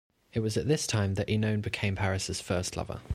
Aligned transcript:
It 0.33 0.39
was 0.39 0.57
at 0.57 0.67
this 0.67 0.87
time 0.87 1.13
that 1.13 1.27
Oenone 1.27 1.61
became 1.61 1.95
Paris's 1.95 2.41
first 2.41 2.75
lover. 2.75 3.01